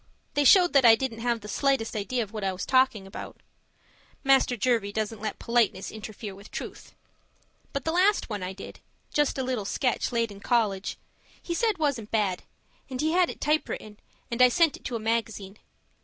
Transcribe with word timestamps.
They 0.33 0.45
showed 0.45 0.73
that 0.73 0.83
I 0.83 0.95
didn't 0.95 1.19
have 1.19 1.41
the 1.41 1.47
slightest 1.47 1.95
idea 1.95 2.23
of 2.23 2.33
what 2.33 2.43
I 2.43 2.51
was 2.53 2.65
talking 2.65 3.05
about. 3.05 3.37
(Master 4.23 4.57
Jervie 4.57 4.91
doesn't 4.91 5.21
let 5.21 5.37
politeness 5.37 5.91
interfere 5.91 6.33
with 6.33 6.49
truth.) 6.49 6.95
But 7.71 7.85
the 7.85 7.91
last 7.91 8.27
one 8.27 8.41
I 8.41 8.51
did 8.51 8.79
just 9.13 9.37
a 9.37 9.43
little 9.43 9.63
sketch 9.63 10.11
laid 10.11 10.31
in 10.31 10.39
college 10.39 10.97
he 11.39 11.53
said 11.53 11.77
wasn't 11.77 12.09
bad; 12.09 12.41
and 12.89 12.99
he 12.99 13.11
had 13.11 13.29
it 13.29 13.39
typewritten, 13.39 13.99
and 14.31 14.41
I 14.41 14.49
sent 14.49 14.75
it 14.75 14.83
to 14.85 14.95
a 14.95 14.99
magazine. 14.99 15.59